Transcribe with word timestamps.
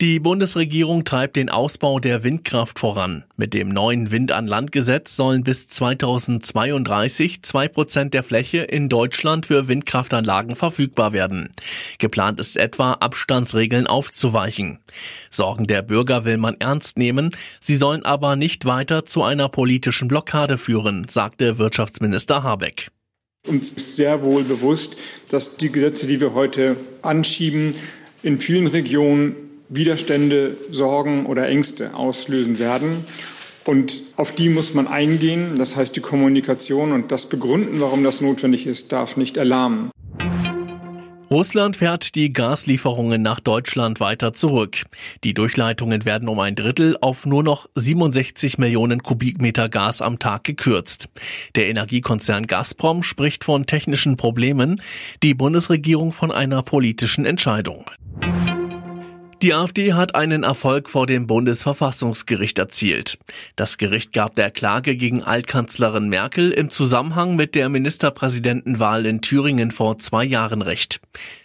Die 0.00 0.20
Bundesregierung 0.20 1.04
treibt 1.04 1.34
den 1.34 1.48
Ausbau 1.48 1.98
der 1.98 2.22
Windkraft 2.22 2.78
voran. 2.78 3.24
Mit 3.36 3.52
dem 3.52 3.70
neuen 3.70 4.12
Wind 4.12 4.30
an 4.30 4.46
Land 4.46 4.70
Gesetz 4.70 5.16
sollen 5.16 5.42
bis 5.42 5.66
2032 5.66 7.42
zwei 7.42 7.66
Prozent 7.66 8.14
der 8.14 8.22
Fläche 8.22 8.58
in 8.58 8.88
Deutschland 8.88 9.46
für 9.46 9.66
Windkraftanlagen 9.66 10.54
verfügbar 10.54 11.12
werden. 11.12 11.48
Geplant 11.98 12.38
ist 12.38 12.56
etwa, 12.56 12.92
Abstandsregeln 12.92 13.88
aufzuweichen. 13.88 14.78
Sorgen 15.30 15.66
der 15.66 15.82
Bürger 15.82 16.24
will 16.24 16.36
man 16.36 16.54
ernst 16.60 16.96
nehmen. 16.96 17.34
Sie 17.60 17.74
sollen 17.74 18.04
aber 18.04 18.36
nicht 18.36 18.66
weiter 18.66 19.04
zu 19.04 19.24
einer 19.24 19.48
politischen 19.48 20.06
Blockade 20.06 20.58
führen, 20.58 21.08
sagte 21.08 21.58
Wirtschaftsminister 21.58 22.44
Habeck. 22.44 22.92
Uns 23.48 23.72
ist 23.72 23.96
sehr 23.96 24.22
wohl 24.22 24.44
bewusst, 24.44 24.94
dass 25.28 25.56
die 25.56 25.72
Gesetze, 25.72 26.06
die 26.06 26.20
wir 26.20 26.34
heute 26.34 26.76
anschieben, 27.02 27.74
in 28.22 28.38
vielen 28.38 28.68
Regionen 28.68 29.47
Widerstände, 29.68 30.56
Sorgen 30.70 31.26
oder 31.26 31.48
Ängste 31.48 31.94
auslösen 31.94 32.58
werden. 32.58 33.04
Und 33.64 34.02
auf 34.16 34.32
die 34.32 34.48
muss 34.48 34.72
man 34.72 34.86
eingehen. 34.86 35.56
Das 35.58 35.76
heißt, 35.76 35.94
die 35.94 36.00
Kommunikation 36.00 36.92
und 36.92 37.12
das 37.12 37.26
Begründen, 37.26 37.80
warum 37.80 38.02
das 38.02 38.20
notwendig 38.20 38.66
ist, 38.66 38.92
darf 38.92 39.16
nicht 39.16 39.36
erlahmen. 39.36 39.90
Russland 41.30 41.76
fährt 41.76 42.14
die 42.14 42.32
Gaslieferungen 42.32 43.20
nach 43.20 43.40
Deutschland 43.40 44.00
weiter 44.00 44.32
zurück. 44.32 44.84
Die 45.24 45.34
Durchleitungen 45.34 46.06
werden 46.06 46.26
um 46.26 46.40
ein 46.40 46.54
Drittel 46.54 46.96
auf 47.02 47.26
nur 47.26 47.42
noch 47.42 47.68
67 47.74 48.56
Millionen 48.56 49.02
Kubikmeter 49.02 49.68
Gas 49.68 50.00
am 50.00 50.18
Tag 50.18 50.44
gekürzt. 50.44 51.10
Der 51.54 51.68
Energiekonzern 51.68 52.46
Gazprom 52.46 53.02
spricht 53.02 53.44
von 53.44 53.66
technischen 53.66 54.16
Problemen, 54.16 54.80
die 55.22 55.34
Bundesregierung 55.34 56.12
von 56.12 56.32
einer 56.32 56.62
politischen 56.62 57.26
Entscheidung. 57.26 57.84
Die 59.40 59.54
AfD 59.54 59.92
hat 59.92 60.16
einen 60.16 60.42
Erfolg 60.42 60.90
vor 60.90 61.06
dem 61.06 61.28
Bundesverfassungsgericht 61.28 62.58
erzielt. 62.58 63.18
Das 63.54 63.78
Gericht 63.78 64.12
gab 64.12 64.34
der 64.34 64.50
Klage 64.50 64.96
gegen 64.96 65.22
Altkanzlerin 65.22 66.08
Merkel 66.08 66.50
im 66.50 66.70
Zusammenhang 66.70 67.36
mit 67.36 67.54
der 67.54 67.68
Ministerpräsidentenwahl 67.68 69.06
in 69.06 69.20
Thüringen 69.20 69.70
vor 69.70 69.96
zwei 70.00 70.24
Jahren 70.24 70.60
recht. 70.60 71.00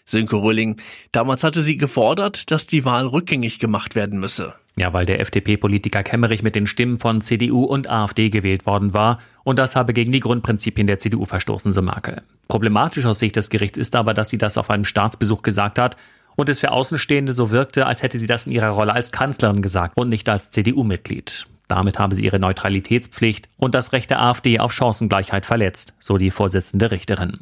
Sönke 0.06 0.38
Röhling, 0.38 0.78
damals 1.12 1.44
hatte 1.44 1.62
sie 1.62 1.78
gefordert, 1.78 2.50
dass 2.50 2.66
die 2.66 2.84
Wahl 2.84 3.06
rückgängig 3.06 3.60
gemacht 3.60 3.94
werden 3.94 4.20
müsse. 4.20 4.56
Ja, 4.76 4.92
weil 4.92 5.06
der 5.06 5.22
FDP-Politiker 5.22 6.02
Kemmerich 6.02 6.42
mit 6.42 6.56
den 6.56 6.66
Stimmen 6.66 6.98
von 6.98 7.22
CDU 7.22 7.64
und 7.64 7.88
AfD 7.88 8.32
gewählt 8.32 8.66
worden 8.66 8.96
war 8.96 9.20
und 9.44 9.60
das 9.60 9.76
habe 9.76 9.94
gegen 9.94 10.12
die 10.12 10.20
Grundprinzipien 10.20 10.88
der 10.88 10.98
CDU 10.98 11.26
verstoßen, 11.26 11.72
so 11.72 11.84
Merkel. 11.84 12.24
Problematisch 12.48 13.06
aus 13.06 13.20
Sicht 13.20 13.36
des 13.36 13.52
Gerichts 13.52 13.78
ist 13.78 13.96
aber, 13.96 14.16
dass 14.16 14.32
sie 14.32 14.40
das 14.40 14.58
auf 14.58 14.72
einem 14.72 14.84
Staatsbesuch 14.84 15.44
gesagt 15.44 15.78
hat 15.78 15.96
und 16.36 16.50
es 16.50 16.60
für 16.60 16.72
Außenstehende 16.72 17.34
so 17.34 17.52
wirkte, 17.52 17.86
als 17.86 18.02
hätte 18.02 18.20
sie 18.20 18.28
das 18.28 18.46
in 18.46 18.52
ihrer 18.52 18.70
Rolle 18.70 18.94
als 18.94 19.12
Kanzlerin 19.12 19.62
gesagt 19.62 19.98
und 19.98 20.10
nicht 20.10 20.28
als 20.30 20.50
CDU-Mitglied. 20.52 21.48
Damit 21.68 21.98
habe 21.98 22.16
sie 22.16 22.24
ihre 22.24 22.40
Neutralitätspflicht 22.40 23.48
und 23.58 23.74
das 23.74 23.94
Recht 23.94 24.10
der 24.10 24.22
AfD 24.22 24.60
auf 24.60 24.74
Chancengleichheit 24.74 25.46
verletzt, 25.46 25.94
so 26.00 26.18
die 26.18 26.32
Vorsitzende 26.32 26.92
Richterin. 26.92 27.40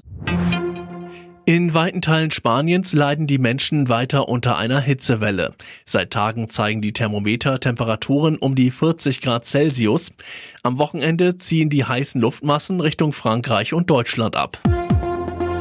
In 1.45 1.73
weiten 1.73 2.01
Teilen 2.01 2.29
Spaniens 2.31 2.93
leiden 2.93 3.25
die 3.25 3.39
Menschen 3.39 3.89
weiter 3.89 4.29
unter 4.29 4.57
einer 4.57 4.79
Hitzewelle. 4.79 5.55
Seit 5.85 6.11
Tagen 6.11 6.47
zeigen 6.47 6.81
die 6.81 6.93
Thermometer 6.93 7.59
Temperaturen 7.59 8.37
um 8.37 8.55
die 8.55 8.69
40 8.69 9.21
Grad 9.21 9.45
Celsius. 9.45 10.13
Am 10.61 10.77
Wochenende 10.77 11.37
ziehen 11.37 11.69
die 11.69 11.83
heißen 11.83 12.21
Luftmassen 12.21 12.79
Richtung 12.79 13.11
Frankreich 13.11 13.73
und 13.73 13.89
Deutschland 13.89 14.35
ab. 14.35 14.59